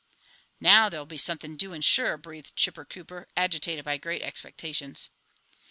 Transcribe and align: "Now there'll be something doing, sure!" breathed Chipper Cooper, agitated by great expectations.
"Now 0.59 0.89
there'll 0.89 1.05
be 1.05 1.19
something 1.19 1.55
doing, 1.55 1.81
sure!" 1.81 2.17
breathed 2.17 2.55
Chipper 2.55 2.85
Cooper, 2.85 3.27
agitated 3.37 3.85
by 3.85 3.97
great 3.97 4.23
expectations. 4.23 5.09